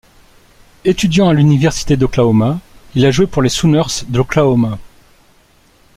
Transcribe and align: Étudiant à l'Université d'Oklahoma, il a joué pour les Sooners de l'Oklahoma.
Étudiant 0.83 1.29
à 1.29 1.33
l'Université 1.35 1.95
d'Oklahoma, 1.95 2.59
il 2.95 3.05
a 3.05 3.11
joué 3.11 3.27
pour 3.27 3.43
les 3.43 3.49
Sooners 3.49 4.03
de 4.09 4.17
l'Oklahoma. 4.17 4.79